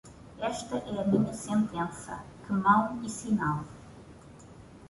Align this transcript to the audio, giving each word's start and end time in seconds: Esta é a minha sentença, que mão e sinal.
Esta 0.53 0.77
é 0.77 0.99
a 0.99 1.03
minha 1.05 1.31
sentença, 1.31 2.23
que 2.47 2.51
mão 2.51 2.99
e 3.05 3.07
sinal. 3.07 3.63